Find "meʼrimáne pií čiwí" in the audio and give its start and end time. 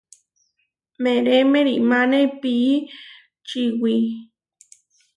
1.51-3.95